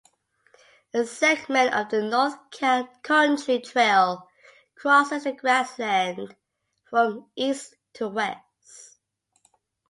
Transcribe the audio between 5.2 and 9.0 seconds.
the Grassland from east to west.